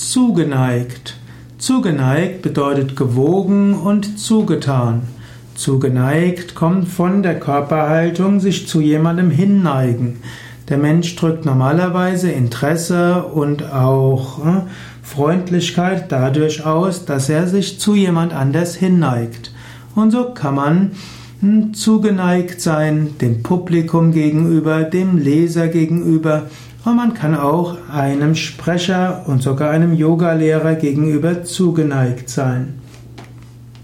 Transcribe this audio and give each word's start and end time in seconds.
Zugeneigt. 0.00 1.18
Zugeneigt 1.58 2.40
bedeutet 2.40 2.96
gewogen 2.96 3.74
und 3.74 4.18
zugetan. 4.18 5.02
Zugeneigt 5.54 6.54
kommt 6.54 6.88
von 6.88 7.22
der 7.22 7.38
Körperhaltung 7.38 8.40
sich 8.40 8.66
zu 8.66 8.80
jemandem 8.80 9.30
hinneigen. 9.30 10.22
Der 10.70 10.78
Mensch 10.78 11.14
drückt 11.16 11.44
normalerweise 11.44 12.30
Interesse 12.30 13.24
und 13.24 13.70
auch 13.72 14.38
äh, 14.44 14.62
Freundlichkeit 15.02 16.10
dadurch 16.10 16.64
aus, 16.64 17.04
dass 17.04 17.28
er 17.28 17.46
sich 17.46 17.78
zu 17.78 17.94
jemand 17.94 18.32
anders 18.32 18.74
hinneigt. 18.74 19.52
Und 19.94 20.12
so 20.12 20.30
kann 20.30 20.54
man 20.54 20.90
hm, 21.40 21.74
zugeneigt 21.74 22.62
sein 22.62 23.18
dem 23.20 23.42
Publikum 23.42 24.12
gegenüber, 24.12 24.82
dem 24.82 25.18
Leser 25.18 25.68
gegenüber 25.68 26.48
und 26.84 26.96
man 26.96 27.14
kann 27.14 27.34
auch 27.36 27.76
einem 27.92 28.34
Sprecher 28.34 29.24
und 29.26 29.42
sogar 29.42 29.70
einem 29.70 29.92
Yogalehrer 29.92 30.76
gegenüber 30.76 31.44
zugeneigt 31.44 32.30
sein. 32.30 32.80